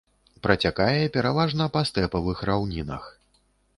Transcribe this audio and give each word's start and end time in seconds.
Працякае 0.45 1.03
пераважна 1.17 1.67
па 1.75 1.81
стэпавых 1.91 2.43
раўнінах. 2.51 3.03